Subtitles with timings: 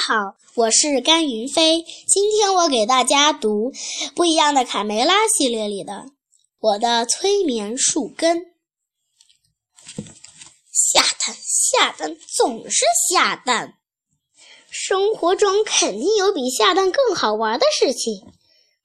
[0.00, 1.84] 好，我是甘云飞。
[2.08, 3.70] 今天我给大家读
[4.14, 5.92] 《不一样的卡梅拉》系列里的
[6.58, 8.38] 《我的催眠树根》。
[10.72, 13.74] 下蛋，下蛋，总是下蛋。
[14.70, 18.22] 生活中肯定有比下蛋更好玩的事情。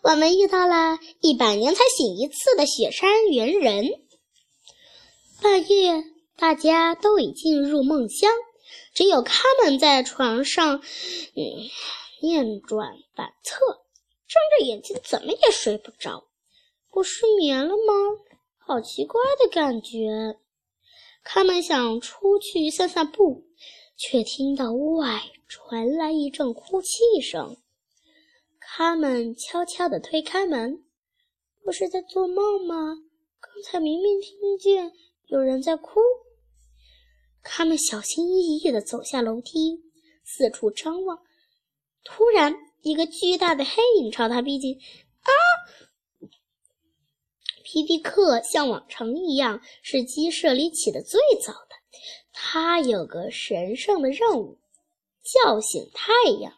[0.03, 3.85] 我们遇到了一百年才醒一次的雪山猿人。
[5.41, 6.03] 半夜，
[6.35, 8.29] 大家都已进入梦乡。
[8.93, 11.43] 只有他们在床上，嗯，
[12.21, 13.59] 念转反侧，
[14.27, 16.27] 睁着眼睛，怎么也睡不着。
[16.91, 17.93] 我失眠了吗？
[18.57, 20.37] 好奇怪的感觉。
[21.23, 23.45] 他们想出去散散步，
[23.97, 27.57] 却听到屋外传来一阵哭泣声。
[28.59, 30.83] 他们悄悄地推开门。
[31.65, 32.95] 我是在做梦吗？
[33.39, 34.91] 刚才明明听见
[35.27, 35.99] 有人在哭。
[37.47, 39.83] 他们小心翼翼地走下楼梯，
[40.25, 41.19] 四处张望。
[42.03, 44.75] 突然，一个巨大的黑影朝他逼近。
[45.21, 45.29] 啊！
[47.63, 51.75] 皮迪克像往常一样是鸡舍里起得最早的。
[52.33, 54.57] 他有个神圣的任务：
[55.23, 56.51] 叫醒太阳。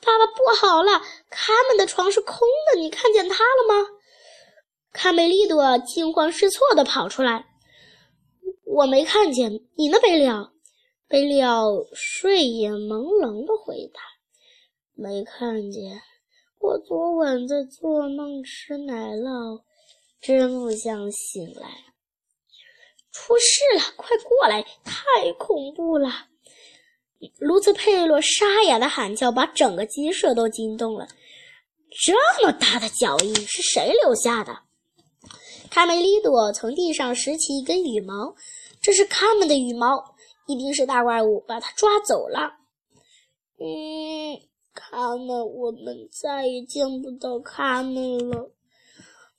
[0.00, 1.02] 爸爸，不好了！
[1.28, 2.38] 他们的床是空
[2.72, 3.88] 的，你看见他了吗？
[4.92, 7.46] 卡梅利多惊慌失措地跑出来。
[8.64, 10.50] 我没看见你呢，贝利奥。
[11.06, 14.00] 贝利奥睡眼朦胧的回答
[14.96, 16.00] ：“没看见。
[16.58, 19.62] 我昨晚在做梦，吃奶酪，
[20.20, 21.68] 真不想醒来。
[23.12, 24.62] 出事了，快过来！
[24.82, 26.10] 太恐怖了！”
[27.38, 31.06] 卢兹佩洛沙哑的喊叫把整个鸡舍都惊动了。
[32.04, 34.58] 这么大的脚印是谁留下的？
[35.74, 38.32] 卡梅利多从地上拾起一根羽毛。
[38.80, 40.14] 这是他们的羽毛，
[40.46, 42.52] 一定是大怪物把它抓走了。
[43.58, 44.38] 嗯，
[44.72, 48.52] 他们，我们再也见不到他们了。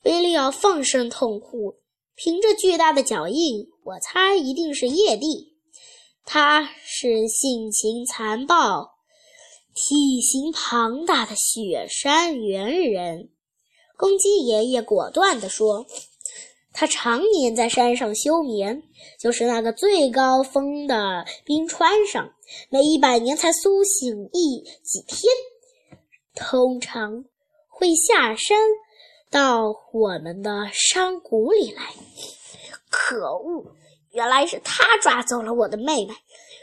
[0.03, 1.77] 贝利奥放声痛哭。
[2.15, 5.55] 凭着巨大的脚印，我猜一定是叶蒂。
[6.25, 8.95] 他是性情残暴、
[9.73, 13.29] 体型庞大的雪山猿人。
[13.95, 15.85] 公鸡爷爷果断地说。
[16.77, 18.83] 他常年在山上休眠，
[19.17, 22.29] 就是那个最高峰的冰川上，
[22.69, 25.31] 每一百年才苏醒一几天。
[26.35, 27.23] 通常
[27.69, 28.59] 会下山
[29.31, 31.93] 到我们的山谷里来。
[32.89, 33.73] 可恶！
[34.11, 36.13] 原来是他抓走了我的妹妹。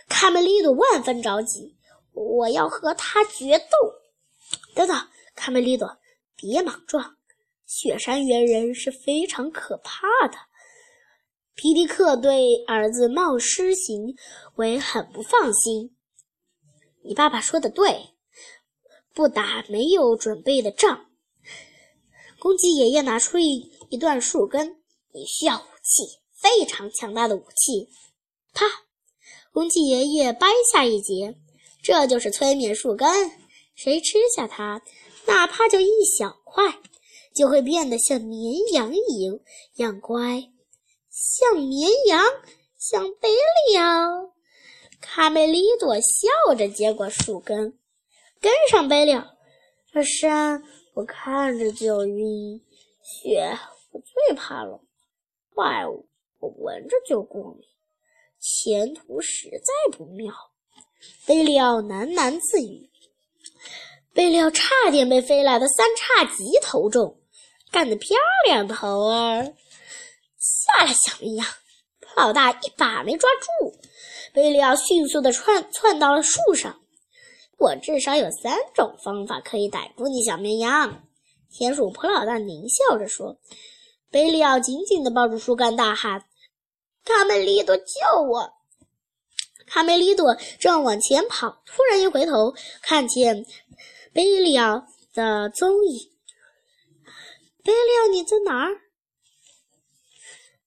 [0.09, 1.75] 卡梅利多万分着急，
[2.13, 3.65] 我要和他决斗。
[4.75, 5.97] 等等，卡梅利多，
[6.37, 7.17] 别莽撞。
[7.75, 10.37] 雪山猿人是非常可怕的。
[11.55, 14.15] 皮迪克对儿子冒失行
[14.57, 15.97] 为很不放心。
[17.03, 18.11] 你爸爸说的对，
[19.15, 21.07] 不打没有准备的仗。
[22.39, 24.83] 公鸡爷爷拿出一一段树根，
[25.15, 27.89] 你需要武器，非常强大的武器。
[28.53, 28.67] 啪！
[29.51, 31.35] 公鸡爷爷掰下一截，
[31.83, 33.09] 这就是催眠树根。
[33.75, 34.83] 谁吃下它，
[35.27, 35.89] 哪怕就一
[36.19, 36.65] 小块。
[37.35, 39.41] 就会变得像绵羊一
[39.77, 40.51] 样乖，
[41.11, 42.23] 像绵羊，
[42.79, 44.33] 像贝利奥。
[45.01, 47.79] 卡梅利多笑着接过树根，
[48.41, 49.25] 跟上贝利奥。
[49.93, 50.63] 这山
[50.95, 52.61] 我看着就晕，
[53.03, 53.59] 雪
[53.91, 54.81] 我最怕冷，
[55.55, 56.07] 怪物
[56.39, 57.67] 我闻着就过敏，
[58.39, 60.33] 前途实在不妙。
[61.27, 62.89] 贝利奥喃喃自语。
[64.15, 67.19] 贝利奥差点被飞来的三叉戟投中。
[67.73, 68.17] 干得漂
[68.47, 69.43] 亮，头儿！
[70.39, 71.47] 下来，小绵羊！
[72.15, 73.75] 老大一把没抓住，
[74.35, 76.79] 贝利奥迅速地窜窜到了树上。
[77.57, 81.03] 我至少有三种方法可以逮住你，小绵羊。
[81.51, 83.39] 田鼠普老大狞笑着说。
[84.11, 86.23] 贝利奥紧紧地抱住树干，大喊
[87.03, 87.85] ：“卡梅利多，救
[88.31, 88.53] 我！”
[89.67, 93.47] 卡梅利多正往前跑，突然一回头，看见
[94.13, 96.12] 贝利奥的踪影。
[97.65, 98.75] 贝利奥，你在哪儿？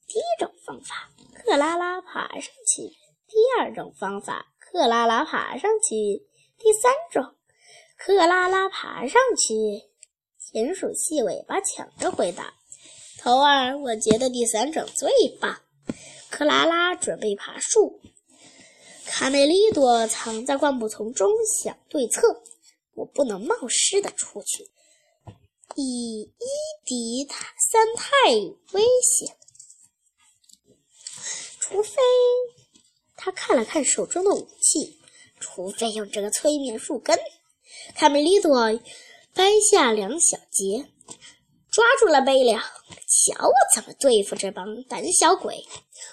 [0.07, 2.88] 第一种方法，克拉拉爬上去；
[3.27, 6.24] 第二种方法，克拉拉爬上去；
[6.57, 7.36] 第三种，
[7.97, 9.53] 克拉拉爬上去。
[10.39, 12.53] 田鼠细尾巴抢着回答
[13.19, 15.62] ：“头儿，我觉得第三种最棒。”
[16.31, 18.00] 克拉拉准备爬树，
[19.06, 22.41] 卡梅利多藏在灌木丛中想对策
[22.95, 24.69] ：“我不能冒失的出去。”
[25.75, 27.27] 以一敌
[27.60, 28.31] 三太
[28.72, 29.38] 危险，
[31.60, 32.01] 除非
[33.16, 35.00] 他看了看手中的武器，
[35.39, 37.19] 除非用这个催眠树根。
[37.95, 38.57] 卡梅利多
[39.33, 40.89] 掰下两小节，
[41.69, 42.62] 抓住了贝利奥。
[43.07, 45.66] 瞧我怎么对付这帮胆小鬼！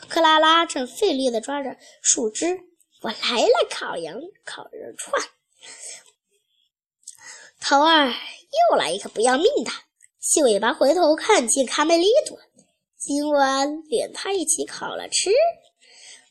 [0.09, 2.59] 克拉拉正费力地抓着树枝。
[3.03, 5.23] 我来了，烤羊烤肉串。
[7.61, 8.13] 头儿
[8.71, 9.71] 又来一个不要命的。
[10.21, 12.39] 细尾巴回头看见卡梅利多，
[12.99, 15.31] 今晚连他一起烤了吃。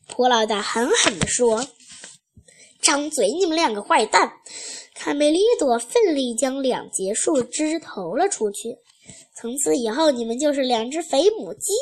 [0.07, 1.65] 普老大狠狠地说
[2.81, 4.31] ：“张嘴，你们两个坏蛋！”
[4.95, 8.77] 卡梅利多奋力将两节树枝投了出去。
[9.35, 11.73] 从此以后，你们就是两只肥母鸡。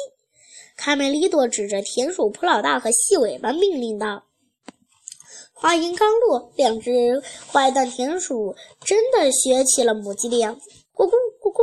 [0.77, 4.24] 卡梅利多指着田鼠普老大和细尾巴命令道。
[5.61, 7.21] 话音刚落，两只
[7.51, 11.11] 坏蛋田鼠真的学起了母鸡的样子，咕咕
[11.41, 11.59] 咕咕，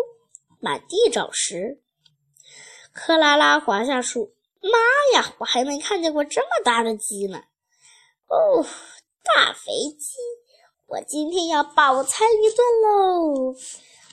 [0.60, 1.81] 满地找食。
[2.93, 7.38] 克拉拉滑下树，妈呀，我还没看见过这么大的鸡呢！
[8.28, 8.62] 哦，
[9.25, 10.19] 大肥鸡，
[10.88, 13.54] 我今天要饱餐一顿喽！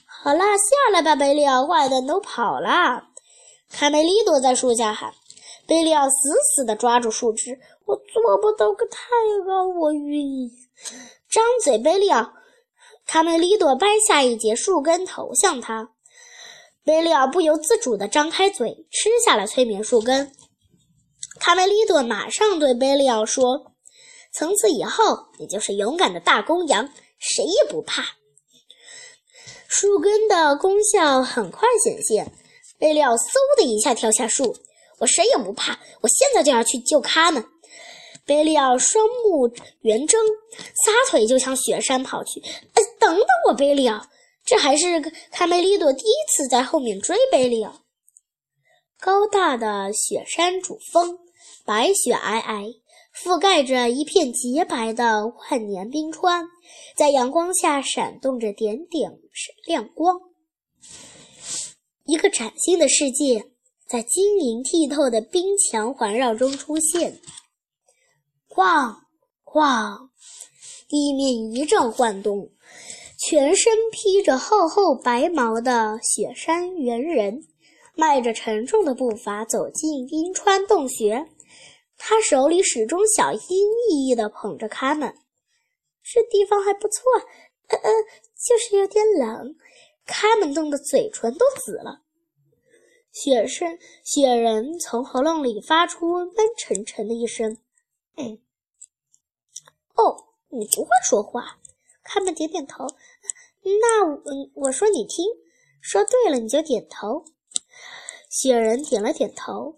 [0.06, 3.04] 好了，下来吧，贝利奥，坏蛋都跑了。
[3.70, 5.12] 卡梅利多在树下喊。
[5.66, 6.14] 贝利奥死
[6.54, 8.98] 死地抓住树枝，我做不到个太
[9.46, 10.50] 高，我晕。
[11.30, 12.32] 张嘴，贝利奥！
[13.06, 15.90] 卡梅利多掰下一节树根投向他，
[16.84, 20.32] 贝利奥不由自主地张开嘴，吃下了催眠树根。
[21.40, 23.72] 卡梅利多马上对贝利奥说
[24.32, 26.88] ：“从此以后，你就是勇敢的大公羊，
[27.18, 28.04] 谁也不怕。”
[29.66, 32.32] 树根的功效很快显现，
[32.78, 34.54] 贝利奥嗖的一下跳下树。
[34.98, 37.44] 我谁也不怕，我现在就要去救他们。
[38.26, 39.52] 贝利奥双目
[39.82, 40.18] 圆睁，
[40.56, 42.40] 撒腿就向雪山跑去。
[42.40, 44.00] 哎，等等我，贝利奥！
[44.46, 44.98] 这还是
[45.30, 47.82] 卡梅利多第一次在后面追贝利奥。
[48.98, 51.18] 高大的雪山主峰，
[51.66, 52.74] 白雪皑皑，
[53.14, 56.46] 覆盖着一片洁白的万年冰川，
[56.96, 59.10] 在阳光下闪动着点点
[59.66, 60.18] 亮光。
[62.04, 63.50] 一个崭新的世界。
[63.86, 67.20] 在晶莹剔透的冰墙环绕中出现，
[68.48, 68.96] 哐
[69.44, 70.08] 哐，
[70.88, 72.50] 地面一阵晃动，
[73.18, 77.44] 全身披着厚厚白毛的雪山猿人，
[77.94, 81.28] 迈着沉重的步伐走进冰川洞穴。
[81.96, 83.58] 他手里始终小心
[83.90, 85.14] 翼翼地捧着卡门。
[86.02, 87.02] 这地方还不错，
[87.68, 87.90] 呃呃，
[88.46, 89.54] 就是有点冷。
[90.06, 92.03] 卡门冻得嘴唇都紫了。
[93.14, 97.56] 雪山雪人从喉咙里发出闷沉沉的一声
[98.18, 98.40] ：“嗯，
[99.94, 101.60] 哦，你不会说话。”
[102.02, 102.84] 卡门点点头。
[103.62, 104.20] 那我
[104.54, 105.24] 我说你听，
[105.80, 107.24] 说对了你就点头。
[108.28, 109.76] 雪人点了点头。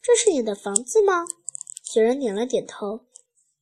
[0.00, 1.26] 这是你的房子吗？
[1.82, 3.00] 雪人点了点头。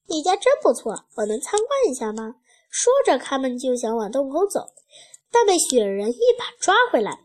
[0.06, 2.36] 你家真不错，我能参观一下吗？
[2.68, 4.74] 说着，卡门就想往洞口走，
[5.32, 7.24] 但被雪人一把抓回来。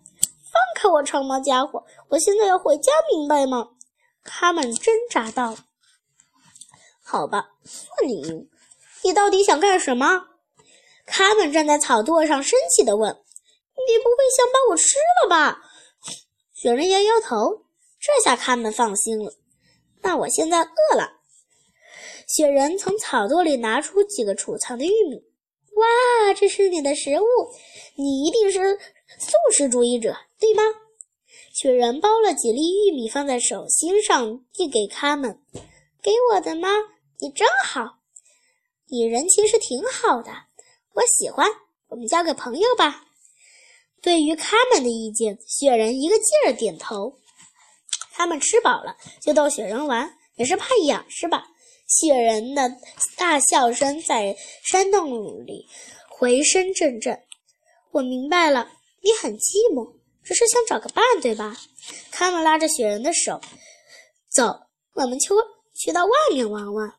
[0.54, 1.84] 放开我，长毛家伙！
[2.10, 3.70] 我现在要回家，明白吗？
[4.24, 5.58] 卡门挣扎道。
[7.04, 8.48] 好吧，算你赢。
[9.04, 10.28] 你到底想干什么？
[11.06, 13.12] 卡门站在草垛上，生气地问
[13.76, 15.62] ：“你不会想把我吃了吧？”
[16.54, 17.66] 雪人摇摇头。
[18.00, 19.34] 这下卡门放心了。
[20.02, 21.14] 那我现在饿了。
[22.28, 25.16] 雪人从草垛里拿出几个储藏的玉米。
[25.76, 27.26] 哇，这是你的食物！
[27.96, 28.78] 你一定是
[29.20, 30.16] 素食主义者。
[30.44, 30.62] 对吗？
[31.54, 35.42] 雪人剥了几粒玉米放在手心上，递给他们。
[36.02, 36.68] 给我的吗？
[37.22, 38.00] 你真好，
[38.90, 40.34] 你人其实挺好的，
[40.96, 41.48] 我喜欢。
[41.88, 43.06] 我们交个朋友吧。
[44.02, 47.16] 对于他们的意见，雪人一个劲儿点头。
[48.12, 51.48] 他们吃饱了，就逗雪人玩，也是怕痒是吧？
[51.88, 52.70] 雪人的
[53.16, 55.66] 大笑声在山洞里
[56.10, 57.18] 回声阵阵。
[57.92, 58.70] 我明白了，
[59.02, 60.03] 你很寂寞。
[60.24, 61.56] 只是想找个伴，对吧？
[62.12, 63.40] 卡门拉着雪人的手，
[64.30, 64.62] 走，
[64.94, 65.30] 我们去
[65.76, 66.94] 去到外面玩玩。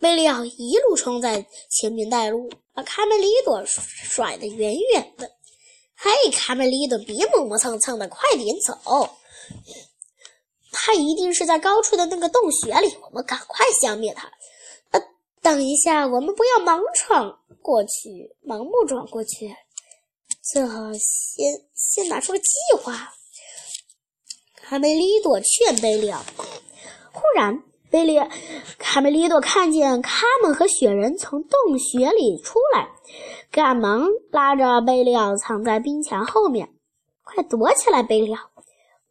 [0.00, 5.30] 贝利奥一路冲在前面带路，把卡梅利多甩得远远的。
[5.94, 9.10] 嘿，卡梅利多，别磨磨蹭蹭的，快点走！
[10.72, 14.30] 他一定是在高处的那个洞穴里，我们赶快消灭他。
[14.92, 15.00] 呃，
[15.42, 19.54] 等一下，我们不要盲闯过去，盲目闯过去。
[20.52, 22.50] 最好先先拿出个计
[22.82, 23.12] 划。
[24.56, 26.20] 卡梅利多劝贝利奥。
[27.12, 28.18] 忽然，贝利
[28.76, 32.88] 卡梅利多看见卡门和雪人从洞穴里出来，
[33.52, 36.74] 赶忙拉着贝利奥藏在冰墙后面。
[37.22, 38.40] 快躲起来，贝利奥！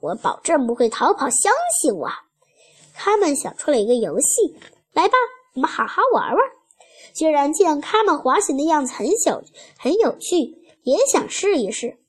[0.01, 2.09] 我保证不会逃跑，相信我。
[2.93, 4.57] 卡门想出了一个游戏，
[4.91, 5.13] 来吧，
[5.55, 6.37] 我们好好玩玩。
[7.13, 9.41] 雪人见他们滑行的样子很小
[9.77, 11.99] 很有趣，也想试一试。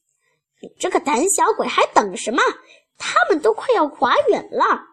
[0.62, 2.43] 你这个胆小鬼，还等什么？
[2.99, 4.89] 他们都快要滑远了。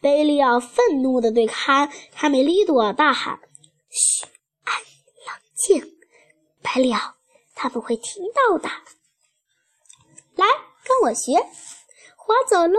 [0.00, 3.38] 贝利奥愤怒地对卡卡梅利多大喊
[3.90, 4.26] ：“嘘，
[4.64, 5.82] 安，冷静！
[6.62, 7.14] 贝利奥，
[7.54, 8.68] 他们会听到的。
[10.34, 10.46] 来，
[10.84, 11.34] 跟我学，
[12.16, 12.78] 滑走喽，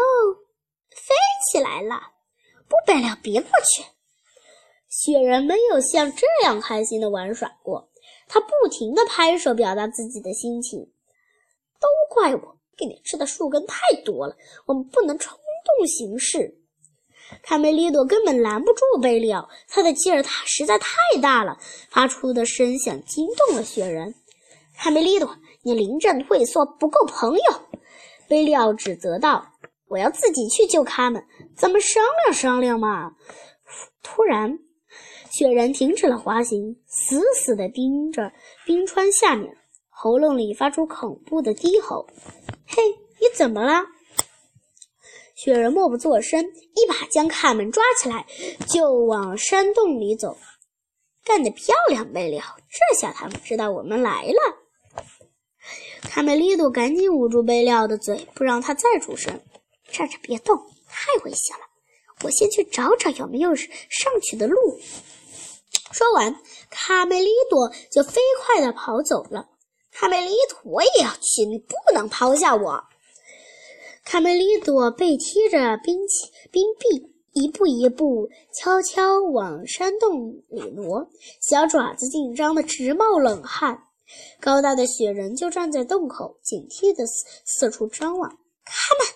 [0.89, 1.13] 飞
[1.51, 2.01] 起来了！
[2.67, 3.85] 不，贝利奥，别过去。”
[4.89, 7.89] 雪人没有像这样开心的玩耍过，
[8.33, 10.79] 他不停地拍手表达自己的心情。
[11.79, 14.35] 都怪我给你吃的树根太多了，
[14.65, 16.57] 我们不能冲动行事。
[17.43, 21.55] 卡梅利多根本拦不住贝利奥，他的劲儿他实在太大了，
[21.91, 24.15] 发出的声响惊动了雪人。
[24.77, 27.43] 卡梅利多，你临阵退缩，不够朋友！
[28.27, 29.45] 贝利奥指责道
[29.89, 31.23] ：“我要自己去救他们，
[31.55, 33.11] 咱们商量商量嘛。”
[34.01, 34.57] 突然。
[35.33, 38.31] 雪人停止了滑行，死死地盯着
[38.67, 39.51] 冰川下面，
[39.89, 42.05] 喉咙里发出恐怖的低吼。
[42.69, 42.83] “嘿，
[43.19, 43.83] 你怎么了？”
[45.33, 48.27] 雪人默不作声，一把将卡门抓起来，
[48.67, 50.37] 就往山洞里走。
[51.25, 52.55] 干得漂亮，贝利奥！
[52.69, 54.37] 这下他们知道我们来了。
[56.03, 59.41] 卡梅利多赶紧捂住贝利奥的嘴，不让他再出声。
[59.91, 60.55] 站着别动，
[60.87, 61.63] 太危险了。
[62.23, 64.79] 我先去找找有没有上去的路。
[65.93, 66.35] 说完，
[66.71, 69.47] 卡梅利多就飞快地跑走了。
[69.91, 72.83] 卡梅利多，也要去，你不能抛下我。
[74.03, 81.07] 卡梅利多背贴着冰起冰壁，一步一步悄悄往山洞里挪，
[81.39, 83.83] 小爪子紧张的直冒冷汗。
[84.41, 88.29] 高大的雪人就站在洞口，警惕地四四处张望。
[88.29, 89.07] 卡门，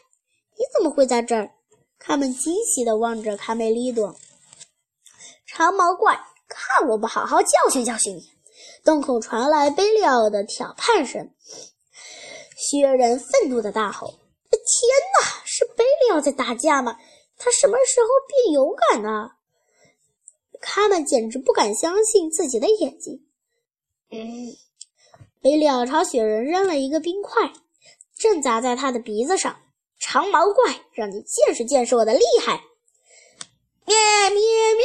[0.56, 1.52] 你怎么会在这儿？
[1.98, 4.16] 卡门惊喜地望着卡梅利多，
[5.48, 6.20] 长毛怪。
[6.48, 8.32] 看我不好好教训教训你！
[8.84, 11.30] 洞口传来贝利奥的挑判声。
[12.56, 14.08] 雪人愤怒的大吼
[14.50, 14.60] ：“天
[15.20, 15.44] 哪！
[15.46, 16.98] 是贝利奥在打架吗？
[17.38, 19.36] 他什么时候变勇敢了？”
[20.60, 23.24] 他们简直不敢相信自己的眼睛。
[24.10, 24.56] 嗯，
[25.42, 27.54] 贝利奥朝雪人扔了一个冰块，
[28.18, 29.56] 正砸在他的鼻子上。
[30.00, 32.62] 长毛怪，让你见识见识我的厉害！
[33.86, 33.96] 咩
[34.30, 34.84] 咩咩！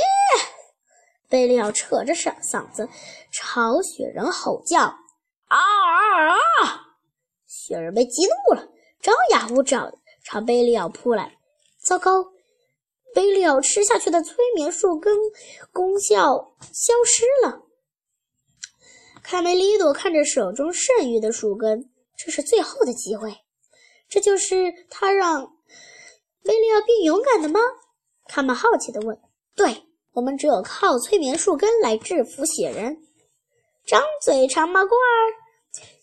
[1.33, 2.87] 贝利奥扯着嗓嗓子
[3.31, 4.81] 朝雪人吼叫
[5.49, 6.37] ：“啊啊啊！”
[7.49, 8.69] 雪人被激怒了，
[9.01, 9.91] 张牙舞爪
[10.23, 11.39] 朝贝利奥扑来。
[11.83, 12.23] 糟糕！
[13.15, 15.17] 贝利奥吃下去的催眠树根
[15.73, 17.63] 功效消失了。
[19.23, 23.35] 卡梅利多看着手中剩余的树根，这是最后的机会。
[24.07, 25.47] 这就是他让
[26.43, 27.59] 贝利奥变勇敢的吗？
[28.27, 29.19] 他们好奇地问。
[29.57, 32.99] “对。”我们只有靠催眠树根来制服雪人。
[33.87, 34.97] 张嘴，长毛怪！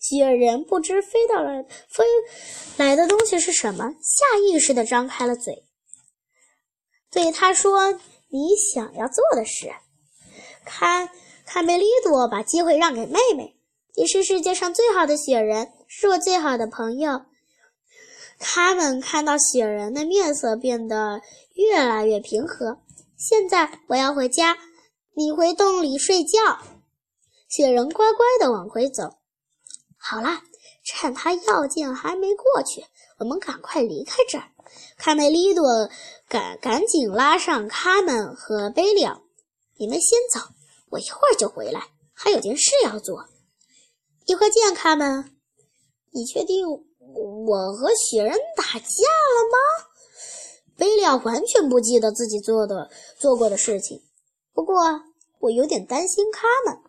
[0.00, 2.04] 雪人不知飞到了飞
[2.76, 5.64] 来的东西是什么，下意识地张开了嘴，
[7.10, 7.92] 对他说
[8.30, 9.70] ：“你想要做的事。”
[10.66, 11.08] 看，
[11.46, 13.56] 卡梅利多把机会让给妹妹。
[13.96, 17.22] 你是世界上最好的雪人，是我最好的朋友。
[18.38, 21.20] 他们看到雪人的面色变得
[21.54, 22.80] 越来越平和。
[23.20, 24.56] 现在我要回家，
[25.14, 26.58] 你回洞里睡觉。
[27.50, 29.18] 雪人乖乖地往回走。
[29.98, 30.40] 好了，
[30.86, 32.82] 趁他药劲还没过去，
[33.18, 34.44] 我们赶快离开这儿。
[34.96, 35.90] 卡梅利多
[36.30, 39.20] 赶赶紧拉上卡门和贝利奥，
[39.76, 40.40] 你们先走，
[40.88, 43.26] 我一会儿就回来，还有件事要做。
[44.24, 45.36] 一会儿见，卡门。
[46.10, 49.89] 你确定我和雪人打架了吗？
[50.80, 54.02] 贝利奥完全不记得自己做的做过的事情，
[54.54, 54.78] 不过
[55.38, 56.80] 我有点担心他们。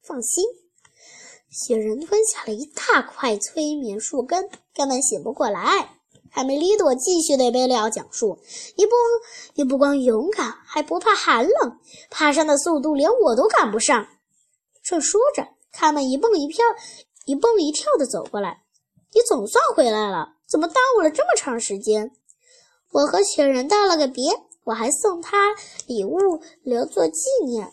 [0.00, 0.44] 放心，
[1.50, 5.98] 雪人吞下了一大块催眠树根，根本醒不过来。
[6.30, 8.38] 卡梅利多继续对贝利奥讲述
[8.78, 8.92] ：“你不，
[9.54, 11.80] 你不光勇敢，还不怕寒冷，
[12.10, 14.06] 爬山的速度连我都赶不上。”
[14.84, 16.64] 正说着，他们一蹦一跳、
[17.24, 18.62] 一蹦一跳的走过来。
[19.12, 22.12] “你总算回来了，怎么耽误了这么长时间？”
[22.92, 24.24] 我和雪人道了个别，
[24.64, 25.54] 我还送他
[25.86, 27.72] 礼物留作纪念。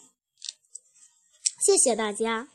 [1.66, 2.53] 谢谢大家。